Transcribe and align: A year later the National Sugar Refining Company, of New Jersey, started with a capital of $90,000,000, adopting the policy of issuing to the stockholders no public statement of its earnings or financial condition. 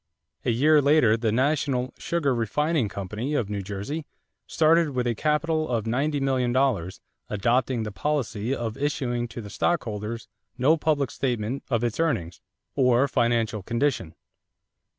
A 0.43 0.49
year 0.49 0.81
later 0.81 1.15
the 1.15 1.31
National 1.31 1.93
Sugar 1.99 2.33
Refining 2.33 2.89
Company, 2.89 3.35
of 3.35 3.51
New 3.51 3.61
Jersey, 3.61 4.07
started 4.47 4.95
with 4.95 5.05
a 5.05 5.13
capital 5.13 5.67
of 5.69 5.85
$90,000,000, 5.85 6.99
adopting 7.29 7.83
the 7.83 7.91
policy 7.91 8.51
of 8.51 8.77
issuing 8.77 9.27
to 9.27 9.41
the 9.41 9.49
stockholders 9.51 10.27
no 10.57 10.75
public 10.75 11.11
statement 11.11 11.61
of 11.69 11.83
its 11.83 11.99
earnings 11.99 12.41
or 12.73 13.07
financial 13.07 13.61
condition. 13.61 14.15